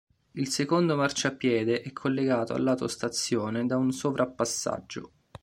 Il 0.31 0.49
secondo 0.49 0.95
marciapiede 0.95 1.83
è 1.83 1.93
collegato 1.93 2.55
al 2.55 2.63
lato 2.63 2.87
stazione 2.87 3.67
da 3.67 3.77
un 3.77 3.91
sovrapassaggio. 3.91 5.11